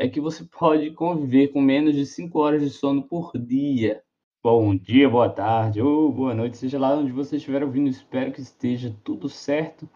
é 0.00 0.08
que 0.08 0.18
você 0.18 0.44
pode 0.58 0.90
conviver 0.92 1.48
com 1.48 1.60
menos 1.60 1.94
de 1.94 2.06
5 2.06 2.38
horas 2.38 2.62
de 2.62 2.70
sono 2.70 3.02
por 3.02 3.32
dia. 3.36 4.02
Bom 4.42 4.74
dia, 4.74 5.06
boa 5.06 5.28
tarde 5.28 5.82
ou 5.82 6.10
boa 6.10 6.34
noite, 6.34 6.56
seja 6.56 6.78
lá 6.78 6.96
onde 6.96 7.12
você 7.12 7.36
estiver 7.36 7.62
ouvindo, 7.62 7.90
espero 7.90 8.32
que 8.32 8.40
esteja 8.40 8.96
tudo 9.04 9.28
certo 9.28 9.86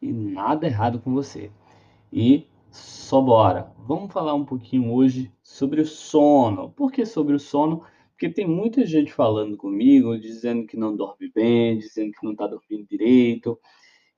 e 0.00 0.12
nada 0.12 0.66
errado 0.66 0.98
com 0.98 1.14
você. 1.14 1.52
E 2.12 2.48
só 2.72 3.20
bora. 3.20 3.72
Vamos 3.78 4.12
falar 4.12 4.34
um 4.34 4.44
pouquinho 4.44 4.92
hoje 4.92 5.32
sobre 5.40 5.80
o 5.80 5.86
sono. 5.86 6.70
Por 6.70 6.90
que 6.90 7.06
sobre 7.06 7.36
o 7.36 7.38
sono? 7.38 7.84
Porque 8.10 8.28
tem 8.28 8.48
muita 8.48 8.84
gente 8.84 9.12
falando 9.12 9.56
comigo, 9.56 10.18
dizendo 10.18 10.66
que 10.66 10.76
não 10.76 10.96
dorme 10.96 11.30
bem, 11.32 11.78
dizendo 11.78 12.10
que 12.10 12.24
não 12.24 12.32
está 12.32 12.48
dormindo 12.48 12.84
direito. 12.84 13.56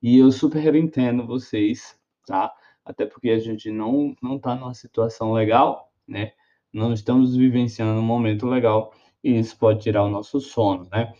E 0.00 0.16
eu 0.16 0.32
super 0.32 0.74
entendo 0.74 1.26
vocês, 1.26 1.98
tá? 2.26 2.50
Até 2.84 3.06
porque 3.06 3.30
a 3.30 3.38
gente 3.38 3.70
não 3.70 4.14
não 4.22 4.36
está 4.36 4.54
numa 4.54 4.74
situação 4.74 5.32
legal, 5.32 5.90
né? 6.06 6.32
Não 6.72 6.92
estamos 6.92 7.36
vivenciando 7.36 8.00
um 8.00 8.04
momento 8.04 8.46
legal 8.46 8.92
e 9.22 9.38
isso 9.38 9.56
pode 9.58 9.80
tirar 9.80 10.04
o 10.04 10.10
nosso 10.10 10.40
sono, 10.40 10.88
né? 10.92 11.14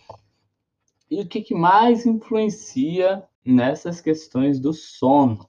E 1.09 1.21
o 1.21 1.27
que, 1.27 1.41
que 1.41 1.55
mais 1.55 2.05
influencia 2.05 3.23
nessas 3.43 4.01
questões 4.01 4.59
do 4.59 4.73
sono? 4.73 5.47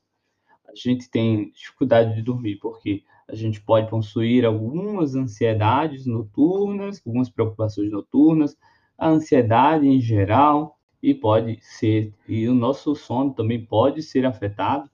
A 0.67 0.73
gente 0.75 1.11
tem 1.11 1.51
dificuldade 1.51 2.15
de 2.15 2.23
dormir 2.23 2.57
porque 2.57 3.03
a 3.29 3.35
gente 3.35 3.61
pode 3.61 3.91
possuir 3.91 4.45
algumas 4.45 5.15
ansiedades 5.15 6.07
noturnas, 6.07 7.03
algumas 7.05 7.29
preocupações 7.29 7.91
noturnas, 7.91 8.57
a 8.97 9.09
ansiedade 9.09 9.87
em 9.87 10.01
geral, 10.01 10.79
e 11.03 11.15
pode 11.15 11.59
ser, 11.63 12.13
e 12.27 12.49
o 12.49 12.55
nosso 12.55 12.95
sono 12.95 13.33
também 13.33 13.65
pode 13.65 14.03
ser 14.03 14.25
afetado 14.25 14.91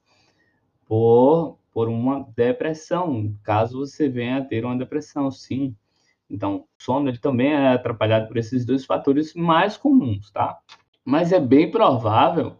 por, 0.87 1.57
por 1.71 1.87
uma 1.87 2.27
depressão, 2.35 3.35
caso 3.43 3.79
você 3.79 4.09
venha 4.09 4.37
a 4.37 4.43
ter 4.43 4.65
uma 4.65 4.77
depressão, 4.77 5.31
sim. 5.31 5.75
Então, 6.29 6.57
o 6.57 6.67
sono 6.77 7.09
ele 7.09 7.19
também 7.19 7.53
é 7.53 7.73
atrapalhado 7.73 8.27
por 8.27 8.37
esses 8.37 8.65
dois 8.65 8.85
fatores 8.85 9.33
mais 9.33 9.77
comuns, 9.77 10.31
tá? 10.31 10.57
Mas 11.05 11.31
é 11.31 11.39
bem 11.39 11.69
provável 11.69 12.55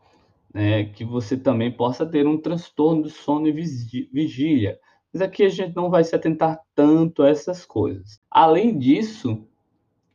né, 0.54 0.86
que 0.86 1.04
você 1.04 1.36
também 1.36 1.72
possa 1.72 2.06
ter 2.06 2.28
um 2.28 2.38
transtorno 2.38 3.04
do 3.04 3.10
sono 3.10 3.48
e 3.48 3.52
vigília, 3.52 4.80
mas 5.12 5.22
aqui 5.22 5.44
a 5.44 5.50
gente 5.50 5.76
não 5.76 5.90
vai 5.90 6.04
se 6.04 6.16
atentar 6.16 6.60
tanto 6.76 7.24
a 7.24 7.30
essas 7.30 7.66
coisas. 7.66 8.22
Além 8.30 8.78
disso, 8.78 9.48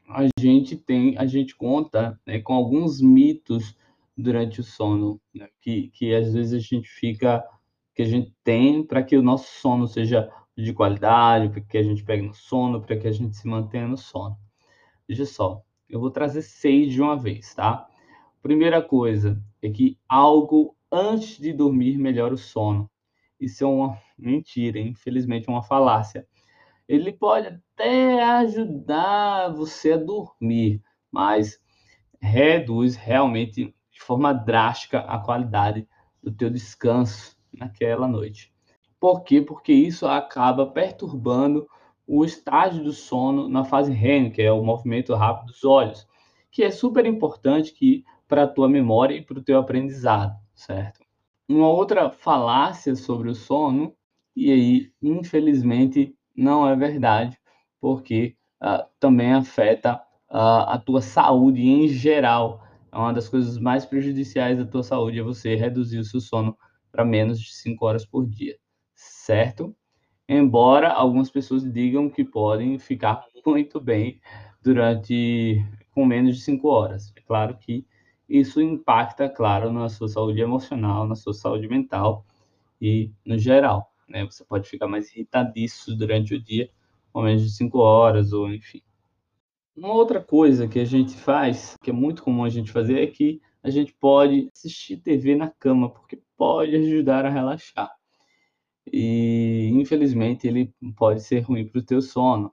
a 0.09 0.27
gente 0.39 0.77
tem, 0.77 1.17
a 1.19 1.27
gente 1.27 1.55
conta 1.57 2.19
né, 2.27 2.41
com 2.41 2.55
alguns 2.55 3.01
mitos 3.01 3.77
durante 4.17 4.61
o 4.61 4.65
sono, 4.65 5.21
né, 5.35 5.49
que, 5.61 5.89
que 5.89 6.15
às 6.15 6.33
vezes 6.33 6.53
a 6.53 6.59
gente 6.59 6.89
fica, 6.89 7.45
que 7.99 8.03
a 8.03 8.07
gente 8.07 8.33
tem 8.45 8.85
para 8.85 9.03
que 9.03 9.17
o 9.17 9.23
nosso 9.23 9.53
sono 9.61 9.89
seja 9.89 10.33
de 10.57 10.73
qualidade, 10.73 11.49
para 11.49 11.61
que 11.61 11.77
a 11.77 11.83
gente 11.83 12.05
pegue 12.05 12.23
no 12.23 12.33
sono, 12.33 12.81
para 12.81 12.97
que 12.97 13.09
a 13.09 13.11
gente 13.11 13.37
se 13.37 13.49
mantenha 13.49 13.89
no 13.89 13.97
sono. 13.97 14.39
Veja 15.09 15.27
só, 15.27 15.65
eu 15.89 15.99
vou 15.99 16.09
trazer 16.09 16.43
seis 16.43 16.93
de 16.93 17.03
uma 17.03 17.17
vez, 17.17 17.53
tá? 17.57 17.89
Primeira 18.41 18.81
coisa 18.81 19.43
é 19.61 19.69
que 19.69 19.99
algo 20.09 20.77
antes 20.93 21.39
de 21.39 21.53
dormir 21.53 21.99
melhora 21.99 22.35
o 22.35 22.39
sono. 22.39 22.89
Isso 23.41 23.65
é 23.65 23.67
uma 23.67 23.99
mentira, 24.17 24.79
infelizmente, 24.79 25.49
é 25.49 25.53
uma 25.53 25.65
falácia. 25.65 26.25
Ele 26.87 27.13
pode 27.13 27.49
até 27.49 28.23
ajudar 28.23 29.49
você 29.49 29.95
a 29.95 29.97
dormir, 29.97 30.81
mas 31.11 31.61
reduz 32.21 32.95
realmente 32.95 33.75
de 33.91 34.01
forma 34.01 34.33
drástica 34.33 35.01
a 35.01 35.19
qualidade 35.19 35.85
do 36.23 36.31
teu 36.31 36.49
descanso 36.49 37.38
naquela 37.53 38.07
noite. 38.07 38.53
Por 39.01 39.23
quê? 39.23 39.41
Porque 39.41 39.73
isso 39.73 40.07
acaba 40.07 40.67
perturbando 40.67 41.67
o 42.07 42.25
estágio 42.25 42.83
do 42.83 42.93
sono 42.93 43.49
na 43.49 43.65
fase 43.65 43.93
REM, 43.93 44.31
que 44.31 44.43
é 44.43 44.51
o 44.51 44.65
movimento 44.65 45.15
rápido 45.15 45.53
dos 45.53 45.65
olhos, 45.65 46.07
que 46.51 46.65
é 46.65 46.71
super 46.71 47.05
importante 47.05 47.73
que 47.73 48.05
para 48.27 48.45
a 48.45 48.49
tua 48.49 48.69
memória 48.69 49.15
e 49.15 49.23
para 49.23 49.39
o 49.39 49.43
teu 49.43 49.59
aprendizado, 49.59 50.35
certo? 50.55 51.01
Uma 51.49 51.69
outra 51.69 52.11
falácia 52.11 52.95
sobre 52.97 53.31
o 53.31 53.35
sono, 53.35 53.95
e 54.35 54.53
aí, 54.53 54.93
infelizmente, 55.03 56.15
não 56.37 56.69
é 56.69 56.75
verdade, 56.77 57.39
porque 57.81 58.37
uh, 58.63 58.87
também 58.99 59.33
afeta 59.33 59.97
uh, 60.31 60.69
a 60.69 60.79
tua 60.79 61.01
saúde 61.01 61.63
em 61.63 61.89
geral. 61.89 62.63
É 62.93 62.97
uma 62.97 63.13
das 63.13 63.29
coisas 63.29 63.59
mais 63.59 63.85
prejudiciais 63.85 64.59
da 64.59 64.65
tua 64.65 64.83
saúde 64.83 65.19
é 65.19 65.23
você 65.23 65.55
reduzir 65.55 65.99
o 65.99 66.05
seu 66.05 66.21
sono 66.21 66.57
para 66.99 67.05
menos 67.05 67.41
de 67.41 67.55
5 67.55 67.87
horas 67.87 68.05
por 68.05 68.27
dia, 68.27 68.59
certo? 68.93 69.73
Embora 70.29 70.89
algumas 70.89 71.31
pessoas 71.31 71.63
digam 71.73 72.11
que 72.11 72.25
podem 72.25 72.77
ficar 72.77 73.25
muito 73.47 73.81
bem 73.81 74.21
durante 74.61 75.65
com 75.93 76.05
menos 76.05 76.39
de 76.39 76.43
5 76.43 76.67
horas. 76.67 77.13
É 77.15 77.21
claro 77.21 77.57
que 77.57 77.87
isso 78.29 78.61
impacta, 78.61 79.29
claro, 79.29 79.73
na 79.73 79.89
sua 79.89 80.09
saúde 80.09 80.41
emocional, 80.41 81.07
na 81.07 81.15
sua 81.15 81.33
saúde 81.33 81.69
mental 81.69 82.27
e 82.81 83.13
no 83.25 83.39
geral. 83.39 83.93
Né? 84.09 84.25
Você 84.25 84.45
pode 84.45 84.69
ficar 84.69 84.89
mais 84.89 85.15
irritadiço 85.15 85.97
durante 85.97 86.35
o 86.35 86.43
dia, 86.43 86.69
com 87.13 87.23
menos 87.23 87.45
de 87.45 87.53
5 87.53 87.79
horas, 87.79 88.33
ou 88.33 88.53
enfim. 88.53 88.83
Uma 89.77 89.93
outra 89.93 90.21
coisa 90.21 90.67
que 90.67 90.81
a 90.81 90.85
gente 90.85 91.15
faz, 91.15 91.77
que 91.81 91.91
é 91.91 91.93
muito 91.93 92.25
comum 92.25 92.43
a 92.43 92.49
gente 92.49 92.73
fazer, 92.73 93.01
é 93.01 93.07
que 93.07 93.41
a 93.63 93.71
gente 93.71 93.93
pode 93.95 94.51
assistir 94.55 94.99
TV 94.99 95.35
na 95.35 95.51
cama, 95.51 95.91
porque 95.91 96.23
pode 96.37 96.75
ajudar 96.77 97.25
a 97.25 97.31
relaxar. 97.31 97.91
E 98.93 99.71
infelizmente 99.75 100.47
ele 100.47 100.73
pode 100.97 101.23
ser 101.23 101.41
ruim 101.41 101.67
para 101.67 101.81
o 101.81 101.85
teu 101.85 102.01
sono, 102.01 102.53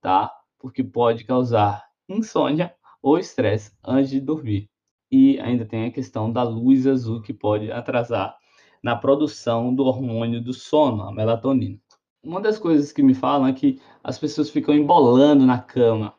tá? 0.00 0.32
Porque 0.58 0.82
pode 0.82 1.24
causar 1.24 1.84
insônia 2.08 2.74
ou 3.02 3.18
estresse 3.18 3.72
antes 3.84 4.10
de 4.10 4.20
dormir. 4.20 4.70
E 5.10 5.38
ainda 5.40 5.64
tem 5.64 5.86
a 5.86 5.90
questão 5.90 6.32
da 6.32 6.42
luz 6.42 6.86
azul 6.86 7.22
que 7.22 7.32
pode 7.32 7.70
atrasar 7.70 8.36
na 8.82 8.94
produção 8.96 9.74
do 9.74 9.84
hormônio 9.84 10.42
do 10.42 10.52
sono, 10.52 11.02
a 11.02 11.12
melatonina. 11.12 11.78
Uma 12.22 12.40
das 12.40 12.58
coisas 12.58 12.92
que 12.92 13.02
me 13.02 13.14
falam 13.14 13.48
é 13.48 13.52
que 13.52 13.80
as 14.02 14.18
pessoas 14.18 14.50
ficam 14.50 14.74
embolando 14.74 15.46
na 15.46 15.58
cama. 15.58 16.14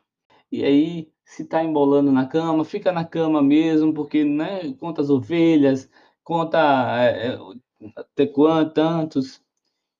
E 0.50 0.64
aí, 0.64 1.09
se 1.30 1.44
está 1.44 1.62
embolando 1.62 2.10
na 2.10 2.26
cama, 2.26 2.64
fica 2.64 2.90
na 2.90 3.04
cama 3.04 3.40
mesmo, 3.40 3.94
porque 3.94 4.24
né, 4.24 4.74
conta 4.74 5.00
as 5.00 5.10
ovelhas, 5.10 5.88
conta 6.24 6.58
é, 6.98 7.28
é 7.28 7.38
até 7.96 8.26
quantos, 8.26 8.74
tantos, 8.74 9.42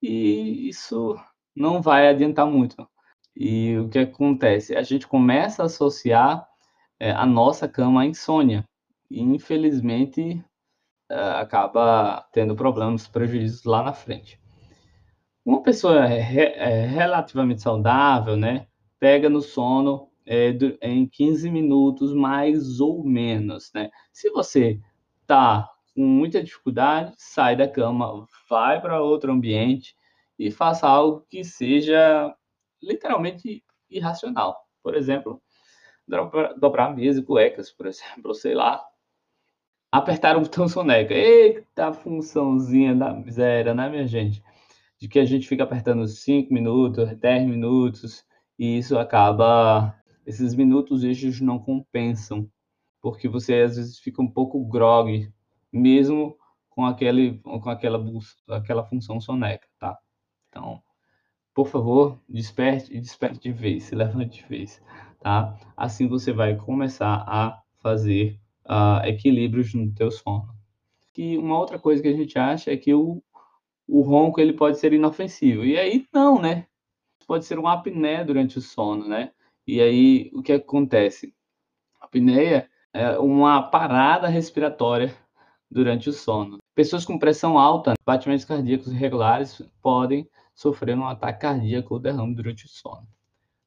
e 0.03 0.69
isso 0.69 1.17
não 1.55 1.81
vai 1.81 2.09
adiantar 2.09 2.47
muito. 2.47 2.77
E 3.37 3.77
o 3.79 3.89
que 3.89 4.01
acontece? 4.01 4.75
A 4.75 4.83
gente 4.83 5.07
começa 5.07 5.63
a 5.63 5.67
associar 5.67 6.49
é, 6.99 7.13
a 7.13 7.25
nossa 7.25 7.69
cama 7.69 8.03
à 8.03 8.07
insônia 8.07 8.65
e 9.09 9.23
infelizmente 9.23 10.45
eh, 11.09 11.41
acaba 11.41 12.27
tendo 12.33 12.57
problemas, 12.57 13.07
prejuízos 13.07 13.65
lá 13.65 13.85
na 13.85 13.93
frente. 13.93 14.41
Uma 15.45 15.63
pessoa 15.63 16.07
é, 16.07 16.87
relativamente 16.87 17.63
saudável, 17.63 18.37
né, 18.37 18.67
pega 18.99 19.29
no 19.31 19.41
sono 19.41 20.10
é, 20.33 20.57
em 20.81 21.09
15 21.09 21.51
minutos, 21.51 22.15
mais 22.15 22.79
ou 22.79 23.03
menos, 23.05 23.73
né? 23.75 23.91
Se 24.13 24.31
você 24.31 24.81
tá 25.27 25.69
com 25.93 26.03
muita 26.03 26.41
dificuldade, 26.41 27.13
sai 27.19 27.57
da 27.57 27.67
cama, 27.67 28.29
vai 28.49 28.81
para 28.81 29.03
outro 29.03 29.33
ambiente 29.33 29.97
e 30.39 30.49
faça 30.49 30.87
algo 30.87 31.27
que 31.29 31.43
seja 31.43 32.33
literalmente 32.81 33.65
irracional. 33.91 34.57
Por 34.85 34.95
exemplo, 34.95 35.43
dobrar, 36.07 36.55
dobrar 36.55 36.95
mesa 36.95 37.19
e 37.19 37.25
cuecas, 37.25 37.73
por 37.73 37.87
exemplo, 37.89 38.33
sei 38.33 38.55
lá, 38.55 38.81
apertar 39.91 40.37
o 40.37 40.43
botão 40.43 40.69
soneca. 40.69 41.13
Eita 41.13 41.93
funçãozinha 41.93 42.95
da 42.95 43.13
miséria, 43.13 43.75
né, 43.75 43.89
minha 43.89 44.07
gente? 44.07 44.41
De 44.97 45.09
que 45.09 45.19
a 45.19 45.25
gente 45.25 45.49
fica 45.49 45.65
apertando 45.65 46.07
5 46.07 46.55
minutos, 46.55 47.17
10 47.17 47.49
minutos, 47.49 48.25
e 48.57 48.79
isso 48.79 48.97
acaba. 48.97 50.00
Esses 50.31 50.55
minutos 50.55 51.03
extras 51.03 51.41
não 51.41 51.59
compensam, 51.59 52.49
porque 53.03 53.29
você 53.29 53.63
às 53.63 53.75
vezes 53.75 53.99
fica 53.99 54.23
um 54.23 54.31
pouco 54.31 54.65
grog, 54.65 55.29
mesmo 55.73 56.37
com, 56.69 56.87
aquele, 56.87 57.41
com 57.41 57.69
aquela, 57.69 58.01
aquela 58.49 58.85
função 58.85 59.21
soneca, 59.21 59.67
tá? 59.77 59.99
Então, 60.49 60.81
por 61.53 61.67
favor, 61.67 62.17
desperte 62.29 62.97
e 62.97 63.01
desperte 63.01 63.41
de 63.41 63.51
vez, 63.51 63.83
se 63.83 63.97
levante 63.97 64.41
de 64.41 64.49
vez, 64.49 64.81
tá? 65.19 65.59
Assim 65.77 66.07
você 66.07 66.33
vai 66.33 66.55
começar 66.55 67.25
a 67.27 67.61
fazer 67.83 68.39
uh, 68.67 69.05
equilíbrios 69.05 69.75
no 69.75 69.93
teu 69.93 70.13
sono. 70.13 70.55
E 71.19 71.37
uma 71.37 71.59
outra 71.59 71.77
coisa 71.77 72.01
que 72.01 72.09
a 72.09 72.17
gente 72.17 72.39
acha 72.39 72.71
é 72.71 72.77
que 72.77 72.95
o, 72.95 73.21
o 73.89 74.01
ronco 74.03 74.41
ele 74.41 74.53
pode 74.53 74.79
ser 74.79 74.93
inofensivo. 74.93 75.65
E 75.65 75.77
aí 75.77 76.07
não, 76.15 76.41
né? 76.41 76.69
Pode 77.27 77.45
ser 77.45 77.59
uma 77.59 77.73
apneia 77.73 78.25
durante 78.25 78.59
o 78.59 78.61
sono, 78.61 79.09
né? 79.09 79.33
E 79.71 79.81
aí 79.81 80.31
o 80.35 80.43
que 80.43 80.55
acontece? 80.55 81.33
A 82.01 82.07
apneia 82.07 82.69
é 82.93 83.17
uma 83.21 83.63
parada 83.63 84.27
respiratória 84.27 85.17
durante 85.71 86.11
o 86.11 86.13
sono. 86.13 86.59
Pessoas 86.75 87.05
com 87.05 87.17
pressão 87.17 87.57
alta, 87.57 87.95
batimentos 88.05 88.45
cardíacos 88.45 88.89
irregulares 88.89 89.63
podem 89.81 90.29
sofreram 90.57 91.03
um 91.03 91.07
ataque 91.07 91.43
cardíaco 91.43 91.95
ou 91.95 92.01
derrame 92.01 92.35
durante 92.35 92.65
o 92.65 92.69
sono. 92.69 93.07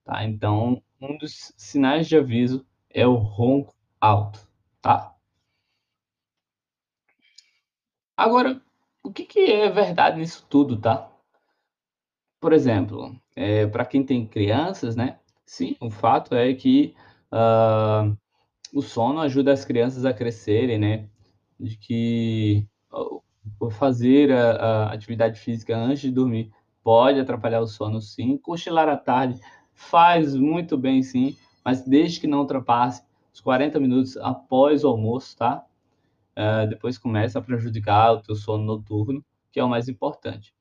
Tá? 0.03 0.25
Então, 0.25 0.83
um 0.99 1.17
dos 1.17 1.53
sinais 1.55 2.05
de 2.05 2.17
aviso 2.17 2.67
é 2.89 3.07
o 3.07 3.15
ronco 3.15 3.73
alto. 4.01 4.45
Tá? 4.81 5.15
Agora, 8.17 8.61
o 9.01 9.09
que, 9.09 9.23
que 9.23 9.39
é 9.39 9.69
verdade 9.69 10.19
nisso 10.19 10.45
tudo, 10.49 10.77
tá? 10.77 11.09
Por 12.41 12.51
exemplo, 12.51 13.15
é, 13.37 13.65
para 13.65 13.85
quem 13.85 14.05
tem 14.05 14.27
crianças, 14.27 14.97
né? 14.97 15.17
Sim, 15.45 15.75
o 15.79 15.89
fato 15.89 16.35
é 16.35 16.53
que 16.53 16.95
uh, 17.31 18.17
o 18.73 18.81
sono 18.81 19.19
ajuda 19.19 19.53
as 19.53 19.65
crianças 19.65 20.05
a 20.05 20.13
crescerem, 20.13 20.79
né? 20.79 21.09
De 21.59 21.77
que 21.77 22.67
uh, 22.91 23.69
fazer 23.71 24.31
a, 24.31 24.51
a, 24.51 24.93
atividade 24.93 25.39
física 25.39 25.75
antes 25.77 26.01
de 26.01 26.11
dormir 26.11 26.51
pode 26.83 27.19
atrapalhar 27.19 27.61
o 27.61 27.67
sono, 27.67 28.01
sim. 28.01 28.37
Cochilar 28.37 28.89
à 28.89 28.97
tarde 28.97 29.39
faz 29.73 30.35
muito 30.35 30.77
bem, 30.77 31.01
sim, 31.03 31.35
mas 31.63 31.81
desde 31.81 32.19
que 32.19 32.27
não 32.27 32.39
ultrapasse 32.39 33.03
os 33.33 33.41
40 33.41 33.79
minutos 33.79 34.17
após 34.17 34.83
o 34.83 34.87
almoço, 34.87 35.37
tá? 35.37 35.65
Uh, 36.35 36.67
depois 36.67 36.97
começa 36.97 37.39
a 37.39 37.41
prejudicar 37.41 38.13
o 38.13 38.21
teu 38.21 38.35
sono 38.35 38.63
noturno, 38.63 39.23
que 39.51 39.59
é 39.59 39.63
o 39.63 39.69
mais 39.69 39.87
importante. 39.87 40.53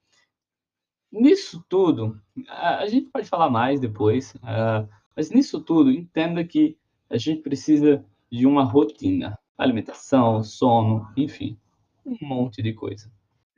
Nisso 1.12 1.62
tudo, 1.68 2.18
a 2.48 2.86
gente 2.86 3.10
pode 3.10 3.28
falar 3.28 3.50
mais 3.50 3.78
depois, 3.78 4.34
uh, 4.36 4.88
mas 5.14 5.30
nisso 5.30 5.60
tudo, 5.60 5.90
entenda 5.90 6.42
que 6.42 6.78
a 7.10 7.18
gente 7.18 7.42
precisa 7.42 8.02
de 8.30 8.46
uma 8.46 8.64
rotina, 8.64 9.38
alimentação, 9.58 10.42
sono, 10.42 11.06
enfim, 11.14 11.58
um 12.06 12.16
monte 12.22 12.62
de 12.62 12.72
coisa. 12.72 13.12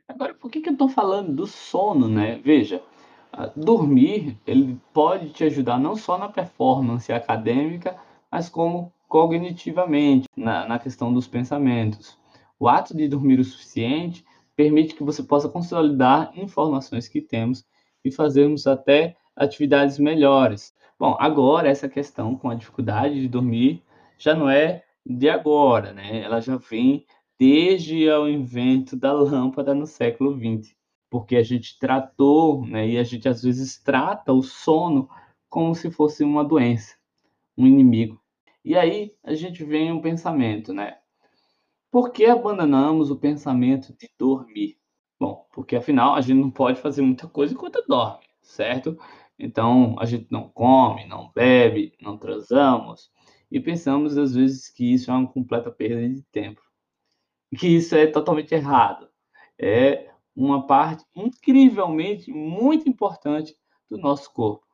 Agora, 0.05 0.33
por 0.33 0.51
que, 0.51 0.59
que 0.59 0.67
eu 0.67 0.73
estou 0.73 0.89
falando 0.89 1.33
do 1.33 1.47
sono, 1.47 2.09
né? 2.09 2.37
Veja, 2.43 2.83
uh, 3.33 3.57
dormir 3.57 4.37
ele 4.45 4.77
pode 4.93 5.29
te 5.29 5.45
ajudar 5.45 5.79
não 5.79 5.95
só 5.95 6.17
na 6.17 6.27
performance 6.27 7.11
acadêmica, 7.11 7.97
mas 8.29 8.49
como 8.49 8.91
cognitivamente, 9.07 10.27
na, 10.35 10.67
na 10.67 10.77
questão 10.77 11.13
dos 11.13 11.25
pensamentos. 11.25 12.19
O 12.59 12.67
ato 12.67 12.95
de 12.95 13.07
dormir 13.07 13.39
o 13.39 13.45
suficiente 13.45 14.25
permite 14.55 14.95
que 14.95 15.03
você 15.03 15.21
possa 15.23 15.49
consolidar 15.49 16.31
informações 16.37 17.07
que 17.07 17.21
temos 17.21 17.65
e 18.03 18.11
fazermos 18.11 18.67
até 18.67 19.15
atividades 19.35 19.99
melhores. 19.99 20.73
Bom, 20.97 21.17
agora 21.19 21.67
essa 21.67 21.89
questão 21.89 22.35
com 22.35 22.49
a 22.49 22.55
dificuldade 22.55 23.19
de 23.19 23.27
dormir 23.27 23.83
já 24.17 24.33
não 24.33 24.49
é 24.49 24.83
de 25.05 25.29
agora, 25.29 25.93
né? 25.93 26.21
Ela 26.21 26.39
já 26.39 26.55
vem 26.55 27.05
desde 27.37 28.09
o 28.09 28.29
invento 28.29 28.95
da 28.95 29.11
lâmpada 29.11 29.73
no 29.73 29.85
século 29.85 30.37
XX, 30.37 30.73
porque 31.09 31.35
a 31.35 31.43
gente 31.43 31.77
tratou, 31.77 32.65
né, 32.65 32.87
e 32.87 32.97
a 32.97 33.03
gente 33.03 33.27
às 33.27 33.43
vezes 33.43 33.77
trata 33.81 34.31
o 34.31 34.41
sono 34.41 35.09
como 35.49 35.75
se 35.75 35.91
fosse 35.91 36.23
uma 36.23 36.43
doença, 36.43 36.95
um 37.57 37.67
inimigo. 37.67 38.21
E 38.63 38.75
aí 38.75 39.13
a 39.23 39.33
gente 39.33 39.63
vem 39.63 39.91
um 39.91 40.01
pensamento, 40.01 40.73
né? 40.73 40.97
Por 41.95 42.11
que 42.11 42.25
abandonamos 42.25 43.09
o 43.09 43.15
pensamento 43.15 43.95
de 43.97 44.09
dormir? 44.19 44.77
Bom, 45.17 45.47
porque 45.53 45.77
afinal 45.77 46.13
a 46.13 46.19
gente 46.19 46.41
não 46.41 46.51
pode 46.51 46.81
fazer 46.81 47.01
muita 47.01 47.25
coisa 47.25 47.53
enquanto 47.53 47.81
dorme, 47.87 48.25
certo? 48.41 48.99
Então 49.39 49.95
a 49.97 50.03
gente 50.03 50.27
não 50.29 50.49
come, 50.49 51.07
não 51.07 51.31
bebe, 51.33 51.93
não 52.01 52.17
transamos 52.17 53.09
e 53.49 53.61
pensamos 53.61 54.17
às 54.17 54.35
vezes 54.35 54.67
que 54.67 54.93
isso 54.93 55.09
é 55.09 55.13
uma 55.13 55.25
completa 55.25 55.71
perda 55.71 56.05
de 56.09 56.21
tempo. 56.33 56.61
Que 57.57 57.65
isso 57.65 57.95
é 57.95 58.05
totalmente 58.05 58.53
errado. 58.53 59.07
É 59.57 60.11
uma 60.35 60.67
parte 60.67 61.05
incrivelmente 61.15 62.29
muito 62.29 62.89
importante 62.89 63.55
do 63.89 63.97
nosso 63.97 64.33
corpo. 64.33 64.67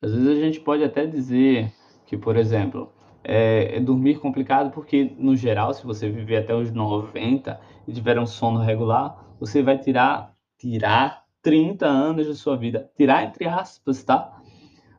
Às 0.00 0.10
vezes 0.10 0.26
a 0.26 0.40
gente 0.40 0.58
pode 0.58 0.82
até 0.82 1.04
dizer 1.04 1.70
que, 2.06 2.16
por 2.16 2.34
exemplo, 2.34 2.90
é, 3.24 3.76
é 3.76 3.80
dormir 3.80 4.18
complicado 4.18 4.70
porque, 4.72 5.14
no 5.18 5.36
geral, 5.36 5.72
se 5.74 5.84
você 5.84 6.10
viver 6.10 6.38
até 6.38 6.54
os 6.54 6.72
90 6.72 7.60
e 7.86 7.92
tiver 7.92 8.18
um 8.18 8.26
sono 8.26 8.60
regular, 8.60 9.34
você 9.38 9.62
vai 9.62 9.78
tirar, 9.78 10.34
tirar 10.58 11.24
30 11.40 11.86
anos 11.86 12.26
da 12.26 12.34
sua 12.34 12.56
vida. 12.56 12.90
Tirar 12.96 13.24
entre 13.24 13.46
aspas, 13.46 14.02
tá? 14.02 14.40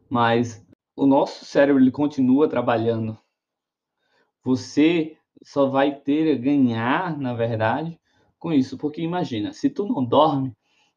Mas 0.10 0.66
o 0.96 1.06
nosso 1.06 1.46
cérebro 1.46 1.81
ele 1.81 1.92
continua 1.92 2.48
trabalhando. 2.48 3.18
Você 4.44 5.18
só 5.42 5.68
vai 5.68 5.96
ter 5.96 6.34
a 6.34 6.38
ganhar, 6.38 7.18
na 7.18 7.34
verdade, 7.34 8.00
com 8.38 8.52
isso. 8.52 8.78
Porque 8.78 9.02
imagina, 9.02 9.54
se 9.54 9.69
tu 9.69 9.86
não 9.88 10.04
dorme, 10.04 10.54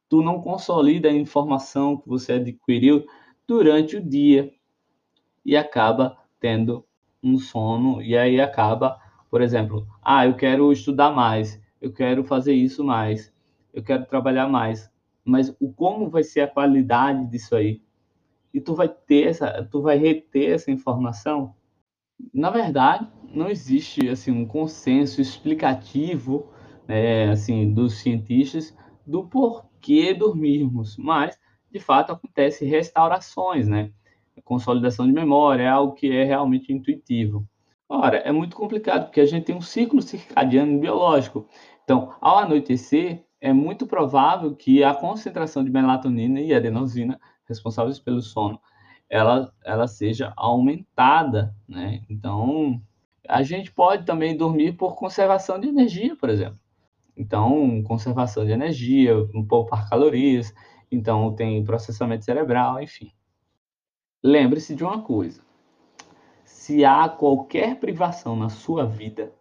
tu 0.08 0.22
não 0.22 0.40
consolida 0.40 1.08
a 1.08 1.12
informação 1.12 1.96
que 1.96 2.08
você 2.08 2.34
adquiriu 2.34 3.06
durante 3.46 3.96
o 3.96 4.04
dia 4.04 4.52
e 5.44 5.56
acaba 5.56 6.18
tendo 6.40 6.84
um 7.26 7.38
sono 7.38 8.00
e 8.02 8.16
aí 8.16 8.40
acaba, 8.40 8.98
por 9.30 9.40
exemplo, 9.42 9.86
ah, 10.02 10.26
eu 10.26 10.34
quero 10.34 10.70
estudar 10.72 11.10
mais, 11.12 11.60
eu 11.80 11.92
quero 11.92 12.24
fazer 12.24 12.54
isso 12.54 12.84
mais, 12.84 13.32
eu 13.74 13.82
quero 13.82 14.06
trabalhar 14.06 14.48
mais, 14.48 14.90
mas 15.24 15.54
o 15.60 15.72
como 15.72 16.08
vai 16.08 16.22
ser 16.22 16.42
a 16.42 16.48
qualidade 16.48 17.26
disso 17.26 17.56
aí? 17.56 17.82
E 18.54 18.60
tu 18.60 18.74
vai 18.74 18.88
ter 18.88 19.28
essa, 19.28 19.68
tu 19.70 19.82
vai 19.82 19.96
reter 19.98 20.52
essa 20.52 20.70
informação? 20.70 21.54
Na 22.32 22.50
verdade, 22.50 23.08
não 23.32 23.48
existe 23.50 24.08
assim 24.08 24.30
um 24.30 24.46
consenso 24.46 25.20
explicativo, 25.20 26.48
né, 26.88 27.30
assim, 27.30 27.72
dos 27.72 27.94
cientistas 27.98 28.74
do 29.06 29.24
porquê 29.26 30.14
dormirmos, 30.14 30.96
mas 30.96 31.38
de 31.70 31.78
fato 31.80 32.12
acontece 32.12 32.64
restaurações, 32.64 33.68
né? 33.68 33.92
Consolidação 34.42 35.06
de 35.06 35.12
memória, 35.12 35.64
é 35.64 35.68
algo 35.68 35.94
que 35.94 36.10
é 36.10 36.24
realmente 36.24 36.72
intuitivo. 36.72 37.46
Ora, 37.88 38.18
é 38.18 38.32
muito 38.32 38.56
complicado, 38.56 39.04
porque 39.04 39.20
a 39.20 39.26
gente 39.26 39.44
tem 39.44 39.54
um 39.54 39.60
ciclo 39.60 40.02
circadiano 40.02 40.78
biológico. 40.80 41.46
Então, 41.84 42.14
ao 42.20 42.38
anoitecer, 42.38 43.24
é 43.40 43.52
muito 43.52 43.86
provável 43.86 44.54
que 44.56 44.82
a 44.82 44.92
concentração 44.94 45.64
de 45.64 45.70
melatonina 45.70 46.40
e 46.40 46.52
adenosina, 46.52 47.20
responsáveis 47.48 48.00
pelo 48.00 48.20
sono, 48.20 48.60
ela, 49.08 49.52
ela 49.64 49.86
seja 49.86 50.32
aumentada, 50.36 51.54
né? 51.68 52.02
Então, 52.10 52.80
a 53.28 53.42
gente 53.42 53.72
pode 53.72 54.04
também 54.04 54.36
dormir 54.36 54.72
por 54.72 54.96
conservação 54.96 55.60
de 55.60 55.68
energia, 55.68 56.16
por 56.16 56.28
exemplo. 56.28 56.58
Então, 57.16 57.82
conservação 57.84 58.44
de 58.44 58.52
energia, 58.52 59.14
poupar 59.48 59.88
calorias, 59.88 60.52
então 60.90 61.34
tem 61.34 61.64
processamento 61.64 62.24
cerebral, 62.24 62.82
enfim. 62.82 63.10
Lembre-se 64.22 64.74
de 64.74 64.82
uma 64.82 65.02
coisa: 65.02 65.42
se 66.44 66.84
há 66.84 67.08
qualquer 67.08 67.78
privação 67.78 68.34
na 68.34 68.48
sua 68.48 68.84
vida, 68.86 69.32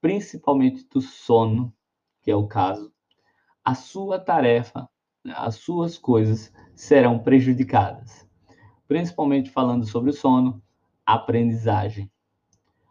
principalmente 0.00 0.88
do 0.88 1.00
sono, 1.00 1.74
que 2.22 2.30
é 2.30 2.36
o 2.36 2.46
caso, 2.46 2.92
a 3.64 3.74
sua 3.74 4.18
tarefa, 4.18 4.88
as 5.34 5.56
suas 5.56 5.98
coisas 5.98 6.52
serão 6.74 7.18
prejudicadas. 7.18 8.28
Principalmente 8.88 9.50
falando 9.50 9.84
sobre 9.84 10.10
o 10.10 10.14
sono, 10.14 10.62
aprendizagem, 11.04 12.10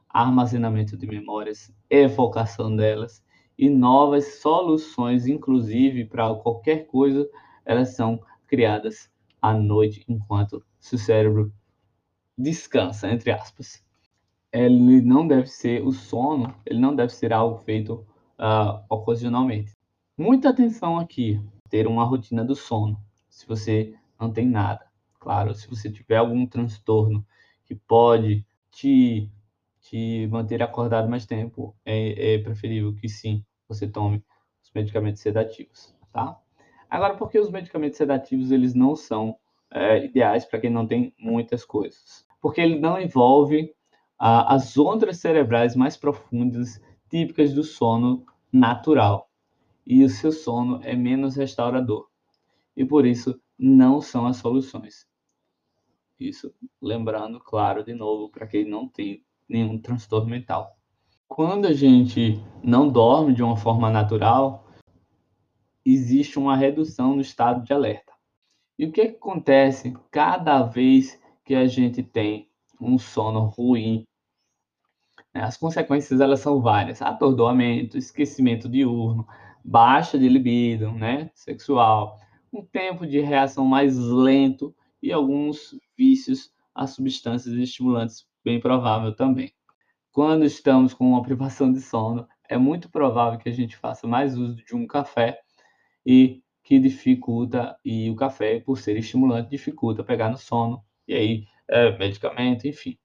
armazenamento 0.07 0.97
de 0.97 1.07
memórias, 1.07 1.73
evocação 1.89 2.75
delas 2.75 3.23
e 3.57 3.69
novas 3.69 4.39
soluções, 4.41 5.27
inclusive 5.27 6.05
para 6.05 6.33
qualquer 6.35 6.85
coisa, 6.87 7.27
elas 7.65 7.95
são 7.95 8.21
criadas 8.47 9.11
à 9.41 9.53
noite 9.53 10.03
enquanto 10.07 10.63
seu 10.79 10.97
cérebro 10.97 11.53
descansa, 12.37 13.11
entre 13.11 13.31
aspas. 13.31 13.83
Ele 14.51 15.01
não 15.01 15.27
deve 15.27 15.47
ser 15.47 15.83
o 15.85 15.91
sono, 15.91 16.55
ele 16.65 16.79
não 16.79 16.95
deve 16.95 17.13
ser 17.13 17.31
algo 17.33 17.57
feito 17.59 18.05
uh, 18.39 18.83
ocasionalmente. 18.89 19.77
Muita 20.17 20.49
atenção 20.49 20.97
aqui, 20.97 21.39
ter 21.69 21.85
uma 21.85 22.03
rotina 22.03 22.43
do 22.43 22.55
sono. 22.55 22.99
Se 23.29 23.47
você 23.47 23.93
não 24.19 24.31
tem 24.31 24.47
nada, 24.47 24.85
claro, 25.19 25.53
se 25.53 25.67
você 25.69 25.91
tiver 25.91 26.17
algum 26.17 26.45
transtorno 26.45 27.25
que 27.65 27.75
pode 27.75 28.45
te, 28.71 29.29
te 29.81 30.27
manter 30.27 30.63
acordado 30.63 31.07
mais 31.07 31.25
tempo, 31.25 31.75
é, 31.85 32.33
é 32.33 32.37
preferível 32.39 32.93
que 32.95 33.07
sim, 33.07 33.45
você 33.67 33.87
tome 33.87 34.23
os 34.63 34.71
medicamentos 34.73 35.21
sedativos, 35.21 35.93
tá? 36.11 36.37
Agora, 36.89 37.15
por 37.15 37.29
que 37.29 37.39
os 37.39 37.51
medicamentos 37.51 37.97
sedativos 37.97 38.51
eles 38.51 38.73
não 38.73 38.95
são 38.95 39.37
é, 39.71 40.05
ideais 40.05 40.45
para 40.45 40.59
quem 40.59 40.69
não 40.69 40.87
tem 40.87 41.13
muitas 41.17 41.63
coisas? 41.65 42.25
Porque 42.41 42.61
ele 42.61 42.79
não 42.79 42.99
envolve 42.99 43.73
ah, 44.17 44.53
as 44.53 44.77
ondas 44.77 45.17
cerebrais 45.17 45.75
mais 45.75 45.97
profundas 45.97 46.81
típicas 47.09 47.53
do 47.53 47.63
sono 47.63 48.25
natural. 48.51 49.29
E 49.85 50.03
o 50.03 50.09
seu 50.09 50.31
sono 50.31 50.79
é 50.83 50.95
menos 50.95 51.35
restaurador. 51.35 52.07
E 52.75 52.85
por 52.85 53.05
isso 53.05 53.39
não 53.57 54.01
são 54.01 54.25
as 54.25 54.37
soluções. 54.37 55.07
Isso 56.19 56.53
lembrando, 56.81 57.39
claro, 57.39 57.83
de 57.83 57.93
novo, 57.93 58.29
para 58.29 58.45
quem 58.45 58.65
não 58.65 58.87
tem 58.87 59.23
nenhum 59.47 59.79
transtorno 59.79 60.29
mental. 60.29 60.77
Quando 61.27 61.65
a 61.65 61.73
gente 61.73 62.43
não 62.63 62.89
dorme 62.89 63.33
de 63.33 63.41
uma 63.41 63.55
forma 63.55 63.89
natural, 63.89 64.67
existe 65.85 66.37
uma 66.37 66.55
redução 66.55 67.15
no 67.15 67.21
estado 67.21 67.63
de 67.63 67.73
alerta. 67.73 68.08
E 68.79 68.85
o 68.85 68.91
que 68.93 69.01
acontece 69.01 69.93
cada 70.09 70.63
vez 70.63 71.21
que 71.43 71.53
a 71.53 71.67
gente 71.67 72.01
tem 72.01 72.49
um 72.79 72.97
sono 72.97 73.41
ruim? 73.41 74.05
Né? 75.33 75.41
As 75.41 75.57
consequências 75.57 76.21
elas 76.21 76.39
são 76.39 76.61
várias: 76.61 77.01
atordoamento, 77.01 77.97
esquecimento 77.97 78.69
diurno, 78.69 79.27
baixa 79.65 80.17
de 80.17 80.29
libido, 80.29 80.93
né, 80.93 81.29
sexual, 81.35 82.17
um 82.53 82.65
tempo 82.65 83.05
de 83.05 83.19
reação 83.19 83.65
mais 83.65 83.97
lento 83.97 84.73
e 85.03 85.11
alguns 85.11 85.77
vícios 85.97 86.49
a 86.73 86.87
substâncias 86.87 87.53
estimulantes, 87.55 88.25
bem 88.45 88.61
provável 88.61 89.13
também. 89.13 89.51
Quando 90.09 90.45
estamos 90.45 90.93
com 90.93 91.09
uma 91.09 91.21
privação 91.21 91.69
de 91.73 91.81
sono, 91.81 92.25
é 92.47 92.57
muito 92.57 92.89
provável 92.89 93.37
que 93.37 93.49
a 93.49 93.53
gente 93.53 93.75
faça 93.75 94.07
mais 94.07 94.37
uso 94.37 94.55
de 94.55 94.73
um 94.73 94.87
café 94.87 95.37
e 96.05 96.41
que 96.69 96.77
dificulta, 96.77 97.75
e 97.83 98.11
o 98.11 98.15
café, 98.15 98.59
por 98.59 98.77
ser 98.77 98.95
estimulante, 98.95 99.49
dificulta 99.49 100.03
pegar 100.03 100.29
no 100.29 100.37
sono, 100.37 100.85
e 101.07 101.15
aí 101.15 101.47
é, 101.67 101.97
medicamento, 101.97 102.67
enfim. 102.67 102.95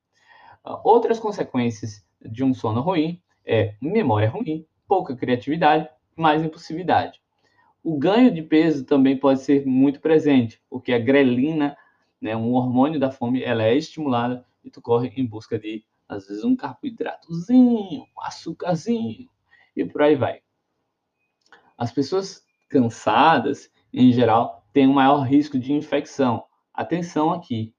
Outras 0.85 1.19
consequências 1.19 2.07
de 2.21 2.45
um 2.45 2.53
sono 2.53 2.83
ruim 2.83 3.23
é 3.43 3.75
memória 3.81 4.29
ruim, 4.29 4.67
pouca 4.87 5.17
criatividade, 5.17 5.89
mais 6.15 6.45
impulsividade. 6.45 7.23
O 7.83 7.97
ganho 7.97 8.31
de 8.31 8.43
peso 8.43 8.85
também 8.85 9.17
pode 9.17 9.41
ser 9.41 9.65
muito 9.65 9.99
presente, 9.99 10.63
porque 10.69 10.93
a 10.93 10.99
grelina, 10.99 11.75
né, 12.21 12.37
um 12.37 12.53
hormônio 12.53 13.01
da 13.01 13.11
fome, 13.11 13.43
ela 13.43 13.63
é 13.63 13.75
estimulada 13.75 14.45
e 14.63 14.71
tu 14.71 14.83
corre 14.83 15.11
em 15.17 15.25
busca 15.25 15.59
de, 15.59 15.83
às 16.07 16.29
vezes, 16.29 16.45
um 16.45 16.55
carboidratozinho, 16.55 18.03
um 18.03 18.21
açúcarzinho, 18.21 19.27
e 19.75 19.87
por 19.87 20.03
aí 20.03 20.17
vai. 20.17 20.43
As 21.79 21.91
pessoas 21.91 22.45
cansadas, 22.75 23.71
em 23.93 24.11
geral, 24.11 24.67
têm 24.73 24.89
um 24.89 24.95
maior 24.95 25.21
risco 25.21 25.57
de 25.57 25.73
infecção. 25.73 26.43
Atenção 26.75 27.31
aqui. 27.31 27.73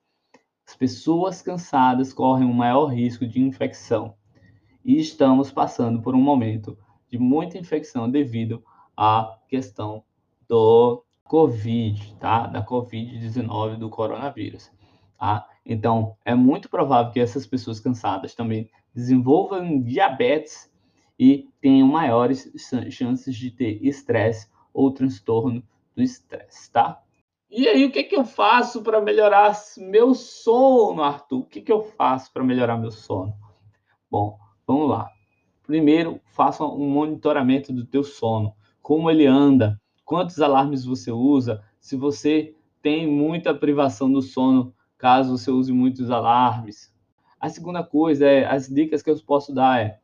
As 0.66 0.74
pessoas 0.74 1.42
cansadas 1.42 2.14
correm 2.14 2.48
um 2.48 2.54
maior 2.54 2.86
risco 2.86 3.28
de 3.28 3.42
infecção. 3.42 4.16
E 4.86 4.98
estamos 4.98 5.52
passando 5.52 6.02
por 6.02 6.16
um 6.16 6.22
momento 6.22 6.78
de 7.12 7.18
muita 7.18 7.58
infecção 7.58 8.10
devido 8.10 8.64
à 8.96 9.38
questão 9.50 10.02
do 10.48 11.04
Covid, 11.26 12.16
tá? 12.16 12.48
Da 12.48 12.66
Covid-19 12.66 13.76
do 13.76 13.90
coronavírus, 13.90 14.72
tá? 15.20 15.46
Então, 15.66 16.16
é 16.24 16.34
muito 16.34 16.70
provável 16.70 17.12
que 17.12 17.20
essas 17.20 17.46
pessoas 17.46 17.82
cansadas 17.82 18.34
também 18.34 18.70
desenvolvam 18.94 19.82
diabetes 19.82 20.72
e 21.20 21.50
tenham 21.60 21.86
maiores 21.86 22.50
chances 22.92 23.36
de 23.36 23.52
ter 23.52 23.86
estresse 23.86 24.55
ou 24.76 24.92
transtorno 24.92 25.64
do 25.96 26.04
estresse, 26.04 26.70
tá? 26.70 27.02
E 27.50 27.68
aí, 27.68 27.86
o 27.86 27.92
que, 27.92 28.04
que 28.04 28.16
eu 28.16 28.26
faço 28.26 28.84
para 28.84 29.00
melhorar 29.00 29.56
meu 29.78 30.14
sono, 30.14 31.02
Arthur? 31.02 31.40
O 31.40 31.46
que, 31.46 31.62
que 31.62 31.72
eu 31.72 31.82
faço 31.82 32.32
para 32.34 32.44
melhorar 32.44 32.78
meu 32.78 32.92
sono? 32.92 33.34
Bom, 34.12 34.38
vamos 34.68 34.90
lá. 34.90 35.10
Primeiro, 35.64 36.20
faça 36.26 36.66
um 36.66 36.90
monitoramento 36.90 37.72
do 37.72 37.86
teu 37.86 38.04
sono, 38.04 38.54
como 38.82 39.10
ele 39.10 39.26
anda, 39.26 39.80
quantos 40.04 40.42
alarmes 40.42 40.84
você 40.84 41.12
usa, 41.12 41.64
se 41.80 41.96
você 41.96 42.54
tem 42.82 43.08
muita 43.08 43.56
privação 43.56 44.12
do 44.12 44.22
sono, 44.22 44.76
caso 44.98 45.38
você 45.38 45.50
use 45.50 45.72
muitos 45.72 46.12
alarmes. 46.12 46.94
A 47.40 47.48
segunda 47.48 47.84
coisa 47.84 48.26
é, 48.26 48.46
as 48.46 48.68
dicas 48.68 49.02
que 49.02 49.10
eu 49.10 49.18
posso 49.26 49.54
dar 49.54 49.80
é, 49.80 50.00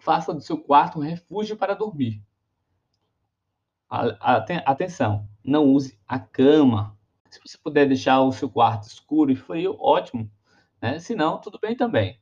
faça 0.00 0.34
do 0.34 0.40
seu 0.40 0.58
quarto 0.58 0.98
um 0.98 1.02
refúgio 1.02 1.56
para 1.56 1.74
dormir. 1.74 2.20
Atenção, 3.90 5.28
não 5.44 5.66
use 5.66 5.98
a 6.06 6.18
cama. 6.18 6.96
Se 7.28 7.40
você 7.44 7.58
puder 7.58 7.86
deixar 7.86 8.22
o 8.22 8.32
seu 8.32 8.48
quarto 8.48 8.84
escuro 8.84 9.32
e 9.32 9.36
frio, 9.36 9.76
ótimo. 9.80 10.30
Né? 10.80 10.98
Se 10.98 11.14
não, 11.14 11.40
tudo 11.40 11.58
bem 11.60 11.76
também. 11.76 12.20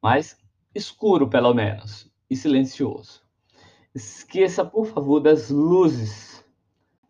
Mas 0.00 0.38
escuro, 0.74 1.28
pelo 1.28 1.52
menos, 1.52 2.10
e 2.30 2.36
silencioso. 2.36 3.22
Esqueça, 3.94 4.64
por 4.64 4.86
favor, 4.86 5.20
das 5.20 5.50
luzes. 5.50 6.44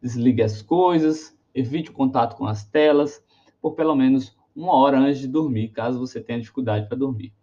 Desligue 0.00 0.42
as 0.42 0.62
coisas, 0.62 1.36
evite 1.54 1.90
o 1.90 1.92
contato 1.92 2.36
com 2.36 2.46
as 2.46 2.64
telas 2.64 3.22
por 3.60 3.74
pelo 3.74 3.96
menos 3.96 4.36
uma 4.54 4.74
hora 4.74 4.98
antes 4.98 5.18
de 5.18 5.26
dormir, 5.26 5.68
caso 5.68 5.98
você 5.98 6.20
tenha 6.20 6.38
dificuldade 6.38 6.86
para 6.88 6.96
dormir. 6.96 7.34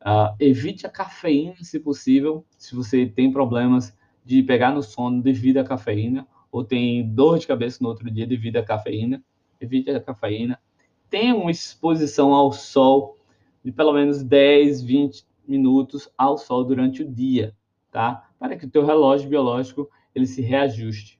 Uh, 0.00 0.36
evite 0.38 0.86
a 0.86 0.90
cafeína, 0.90 1.56
se 1.62 1.80
possível, 1.80 2.44
se 2.56 2.74
você 2.76 3.06
tem 3.06 3.32
problemas 3.32 3.96
de 4.28 4.42
pegar 4.42 4.74
no 4.74 4.82
sono 4.82 5.22
devido 5.22 5.56
à 5.56 5.64
cafeína, 5.64 6.28
ou 6.52 6.62
tem 6.62 7.02
dor 7.14 7.38
de 7.38 7.46
cabeça 7.46 7.78
no 7.80 7.88
outro 7.88 8.10
dia 8.10 8.26
devido 8.26 8.58
à 8.58 8.62
cafeína, 8.62 9.24
evite 9.58 9.90
a 9.90 9.98
cafeína. 9.98 10.60
Tenha 11.08 11.34
uma 11.34 11.50
exposição 11.50 12.34
ao 12.34 12.52
sol 12.52 13.16
de 13.64 13.72
pelo 13.72 13.90
menos 13.90 14.22
10, 14.22 14.82
20 14.82 15.26
minutos 15.46 16.10
ao 16.18 16.36
sol 16.36 16.62
durante 16.62 17.02
o 17.02 17.10
dia, 17.10 17.56
tá? 17.90 18.30
Para 18.38 18.54
que 18.54 18.66
o 18.66 18.70
teu 18.70 18.84
relógio 18.84 19.30
biológico 19.30 19.88
ele 20.14 20.26
se 20.26 20.42
reajuste. 20.42 21.18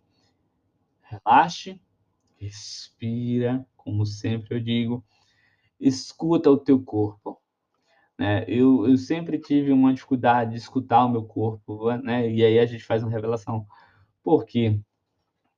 Relaxe, 1.00 1.80
respira, 2.36 3.66
como 3.74 4.04
sempre 4.04 4.54
eu 4.54 4.60
digo, 4.60 5.02
escuta 5.80 6.50
o 6.50 6.58
teu 6.58 6.78
corpo. 6.78 7.40
Né? 8.18 8.44
Eu, 8.48 8.86
eu 8.88 8.96
sempre 8.96 9.38
tive 9.38 9.72
uma 9.72 9.94
dificuldade 9.94 10.52
de 10.52 10.58
escutar 10.58 11.04
o 11.04 11.08
meu 11.08 11.24
corpo, 11.24 11.92
né? 11.98 12.30
E 12.30 12.44
aí 12.44 12.58
a 12.58 12.66
gente 12.66 12.84
faz 12.84 13.02
uma 13.02 13.10
revelação. 13.12 13.66
Por 14.22 14.44
quê? 14.46 14.80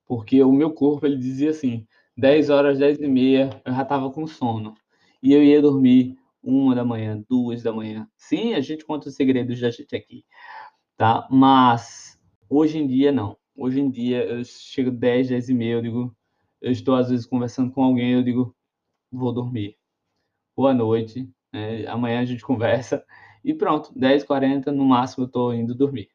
Porque 0.07 0.43
o 0.43 0.53
meu 0.53 0.73
corpo 0.73 1.07
ele 1.07 1.17
dizia 1.17 1.51
assim, 1.51 1.87
10 2.17 2.51
horas, 2.51 2.79
10 2.79 2.99
e 3.01 3.09
meia, 3.09 3.51
eu 3.65 3.73
já 3.73 3.83
estava 3.83 4.11
com 4.11 4.27
sono. 4.27 4.75
E 5.23 5.33
eu 5.33 5.43
ia 5.43 5.63
dormir 5.63 6.17
uma 6.43 6.75
da 6.75 6.85
manhã, 6.85 7.23
duas 7.29 7.63
da 7.63 7.73
manhã. 7.73 8.09
Sim, 8.17 8.55
a 8.55 8.61
gente 8.61 8.85
conta 8.85 9.09
os 9.09 9.15
segredos 9.17 9.61
da 9.61 9.71
gente 9.71 9.95
aqui, 9.97 10.25
tá? 10.97 11.29
Mas 11.31 12.21
hoje 12.49 12.79
em 12.79 12.87
dia 12.87 13.13
não. 13.13 13.37
Hoje 13.57 13.81
em 13.81 13.91
dia 13.91 14.25
eu 14.25 14.45
chego 14.45 14.91
10, 14.91 15.29
10 15.29 15.49
e 15.49 15.55
meia, 15.55 15.75
eu 15.75 15.83
digo, 15.83 16.17
eu 16.61 16.73
estou 16.73 16.95
às 16.97 17.11
vezes 17.11 17.27
conversando 17.27 17.73
com 17.73 17.83
alguém, 17.85 18.13
eu 18.13 18.23
digo, 18.23 18.55
vou 19.13 19.33
dormir. 19.33 19.77
Boa 20.57 20.75
noite, 20.75 21.29
né? 21.53 21.87
amanhã 21.87 22.21
a 22.21 22.25
gente 22.25 22.43
conversa 22.45 23.05
e 23.45 23.55
pronto, 23.55 23.93
10, 23.97 24.25
40 24.25 24.71
no 24.73 24.85
máximo 24.85 25.25
eu 25.25 25.27
estou 25.27 25.55
indo 25.55 25.75
dormir. 25.75 26.09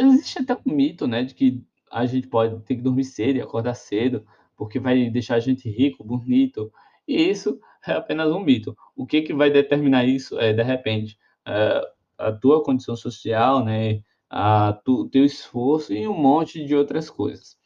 Existe 0.00 0.40
até 0.40 0.54
um 0.54 0.74
mito, 0.74 1.06
né, 1.06 1.22
de 1.22 1.34
que 1.34 1.62
a 1.90 2.06
gente 2.06 2.26
pode 2.26 2.60
ter 2.64 2.76
que 2.76 2.82
dormir 2.82 3.04
cedo 3.04 3.36
e 3.36 3.40
acordar 3.40 3.74
cedo, 3.74 4.26
porque 4.56 4.78
vai 4.78 5.08
deixar 5.10 5.36
a 5.36 5.40
gente 5.40 5.68
rico, 5.70 6.04
bonito, 6.04 6.72
e 7.06 7.30
isso 7.30 7.60
é 7.86 7.92
apenas 7.92 8.30
um 8.32 8.40
mito. 8.40 8.76
O 8.96 9.06
que, 9.06 9.22
que 9.22 9.34
vai 9.34 9.50
determinar 9.50 10.04
isso 10.04 10.38
é, 10.38 10.52
de 10.52 10.62
repente, 10.62 11.18
é, 11.46 11.80
a 12.18 12.32
tua 12.32 12.62
condição 12.62 12.96
social, 12.96 13.64
né, 13.64 14.02
a 14.28 14.72
tu, 14.84 15.08
teu 15.08 15.24
esforço 15.24 15.92
e 15.92 16.06
um 16.06 16.16
monte 16.16 16.64
de 16.64 16.74
outras 16.74 17.08
coisas. 17.08 17.56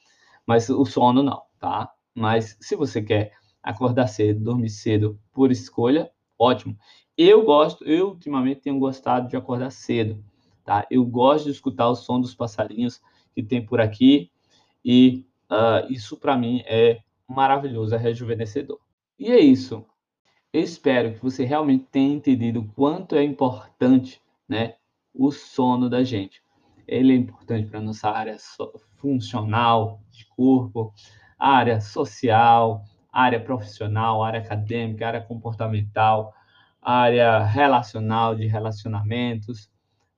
Mas 0.47 0.69
o 0.69 0.85
sono 0.85 1.23
não, 1.23 1.43
tá? 1.59 1.91
Mas 2.15 2.57
se 2.61 2.77
você 2.77 3.03
quer 3.03 3.33
acordar 3.63 4.07
cedo, 4.09 4.41
dormir 4.45 4.71
cedo 4.71 5.19
por 5.33 5.51
escolha, 5.51 6.11
ótimo. 6.43 6.77
Eu 7.17 7.45
gosto, 7.45 7.85
eu 7.85 8.09
ultimamente 8.09 8.63
tenho 8.63 8.79
gostado 8.79 9.29
de 9.29 9.37
acordar 9.37 9.71
cedo, 9.71 10.25
tá? 10.65 10.87
Eu 10.91 11.05
gosto 11.05 11.45
de 11.45 11.53
escutar 11.53 11.89
o 11.89 11.95
som 11.95 12.21
dos 12.21 12.35
passarinhos 12.35 13.01
que 13.35 13.43
tem 13.43 13.65
por 13.65 13.81
aqui 13.81 14.31
e 14.85 15.25
uh, 15.51 15.91
isso 15.91 16.17
para 16.17 16.37
mim 16.37 16.63
é 16.67 17.01
maravilhoso, 17.29 17.95
é 17.95 17.99
rejuvenescedor. 17.99 18.81
E 19.19 19.31
é 19.31 19.39
isso. 19.39 19.85
Eu 20.53 20.61
espero 20.61 21.15
que 21.15 21.23
você 21.23 21.45
realmente 21.45 21.87
tenha 21.91 22.15
entendido 22.15 22.71
quanto 22.75 23.15
é 23.15 23.23
importante, 23.23 24.21
né, 24.49 24.75
o 25.15 25.31
sono 25.31 25.89
da 25.89 26.03
gente. 26.03 26.43
Ele 26.87 27.13
é 27.13 27.17
importante 27.17 27.69
para 27.69 27.81
nossa 27.81 28.11
área 28.11 28.37
funcional 28.97 30.01
de 30.11 30.27
corpo, 30.27 30.93
área 31.39 31.81
social, 31.81 32.85
área 33.12 33.38
profissional, 33.38 34.25
área 34.25 34.40
acadêmica, 34.40 35.07
área 35.07 35.21
comportamental, 35.21 36.33
área 36.81 37.45
relacional 37.45 38.35
de 38.35 38.47
relacionamentos, 38.47 39.71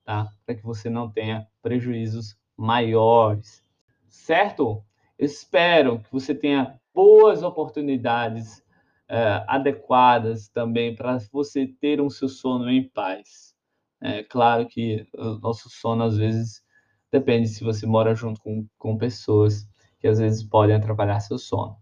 tá? 0.03 0.31
Para 0.45 0.55
que 0.55 0.63
você 0.63 0.89
não 0.89 1.11
tenha 1.11 1.45
prejuízos 1.61 2.37
maiores, 2.57 3.63
certo? 4.07 4.83
Espero 5.19 5.99
que 5.99 6.11
você 6.11 6.33
tenha 6.33 6.79
boas 6.93 7.43
oportunidades 7.43 8.63
é, 9.07 9.43
adequadas 9.47 10.47
também 10.47 10.95
para 10.95 11.17
você 11.31 11.67
ter 11.67 12.01
um 12.01 12.09
seu 12.09 12.29
sono 12.29 12.69
em 12.69 12.87
paz. 12.89 13.53
É 14.01 14.23
claro 14.23 14.67
que 14.67 15.07
o 15.17 15.39
nosso 15.39 15.69
sono, 15.69 16.03
às 16.03 16.17
vezes, 16.17 16.63
depende 17.11 17.47
se 17.47 17.63
você 17.63 17.85
mora 17.85 18.15
junto 18.15 18.41
com, 18.41 18.67
com 18.77 18.97
pessoas 18.97 19.67
que 19.99 20.07
às 20.07 20.19
vezes 20.19 20.43
podem 20.43 20.75
atrapalhar 20.75 21.19
seu 21.19 21.37
sono. 21.37 21.77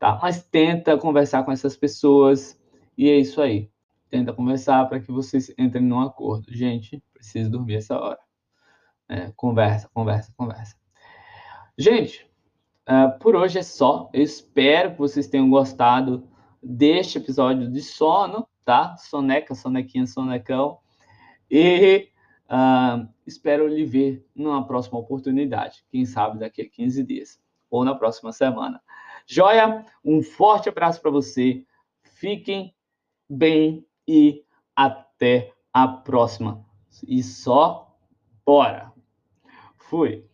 Tá? 0.00 0.18
Mas 0.20 0.42
tenta 0.42 0.98
conversar 0.98 1.44
com 1.44 1.52
essas 1.52 1.76
pessoas 1.76 2.60
e 2.98 3.08
é 3.08 3.16
isso 3.16 3.40
aí. 3.40 3.70
Tenta 4.08 4.32
conversar 4.32 4.88
para 4.88 4.98
que 4.98 5.12
vocês 5.12 5.54
entrem 5.56 5.84
num 5.84 6.00
acordo. 6.00 6.52
Gente, 6.52 7.00
preciso 7.14 7.48
dormir 7.48 7.76
essa 7.76 7.96
hora. 7.96 8.18
É, 9.08 9.32
conversa, 9.36 9.88
conversa, 9.94 10.32
conversa. 10.36 10.74
Gente, 11.78 12.28
Uh, 12.90 13.16
por 13.20 13.36
hoje 13.36 13.56
é 13.56 13.62
só. 13.62 14.10
Eu 14.12 14.20
espero 14.20 14.90
que 14.90 14.98
vocês 14.98 15.28
tenham 15.28 15.48
gostado 15.48 16.28
deste 16.60 17.18
episódio 17.18 17.70
de 17.70 17.80
sono, 17.80 18.48
tá? 18.64 18.96
Soneca, 18.96 19.54
sonequinha, 19.54 20.08
sonecão. 20.08 20.78
E 21.48 22.08
uh, 22.46 23.08
espero 23.24 23.68
lhe 23.68 23.84
ver 23.84 24.26
numa 24.34 24.66
próxima 24.66 24.98
oportunidade. 24.98 25.84
Quem 25.88 26.04
sabe 26.04 26.40
daqui 26.40 26.62
a 26.62 26.68
15 26.68 27.04
dias 27.04 27.40
ou 27.70 27.84
na 27.84 27.94
próxima 27.94 28.32
semana. 28.32 28.82
Joia, 29.32 29.86
um 30.04 30.24
forte 30.24 30.68
abraço 30.68 31.00
para 31.00 31.08
você. 31.08 31.64
Fiquem 32.02 32.74
bem 33.28 33.86
e 34.04 34.44
até 34.74 35.52
a 35.72 35.86
próxima. 35.86 36.66
E 37.06 37.22
só 37.22 37.96
bora. 38.44 38.92
Fui. 39.76 40.28